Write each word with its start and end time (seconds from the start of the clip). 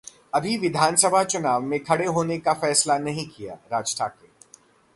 अभी 0.33 0.55
विधानसभा 0.57 1.23
चुनाव 1.23 1.61
में 1.61 1.79
खड़े 1.83 2.05
होने 2.05 2.37
का 2.37 2.53
फैसला 2.53 2.97
नहीं 2.97 3.27
किया: 3.27 3.57
राज 3.71 3.95
ठाकरे 3.97 4.29